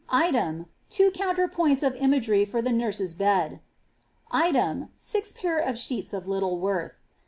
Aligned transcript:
Item, 0.09 0.65
2 0.89 1.11
counterpoints 1.11 1.85
of 1.85 1.93
imagery 1.93 2.43
for 2.43 2.59
the 2.59 2.71
nursei 2.71 3.15
hhd. 3.15 3.59
Item, 4.31 4.89
6 4.95 5.33
pair 5.33 5.59
of 5.59 5.77
sheets 5.77 6.11
of 6.11 6.27
little 6.27 6.57
worth. 6.57 7.01